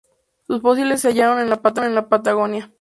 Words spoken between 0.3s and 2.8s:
Sus fósiles se hallaron en la Patagonia.